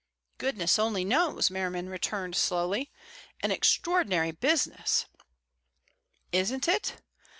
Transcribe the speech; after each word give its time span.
"Goodness 0.39 0.79
only 0.79 1.05
knows," 1.05 1.51
Merriman 1.51 1.87
returned 1.87 2.35
slowly. 2.35 2.91
"An 3.41 3.51
extraordinary 3.51 4.31
business." 4.31 5.05
"Isn't 6.31 6.67
it? 6.67 6.95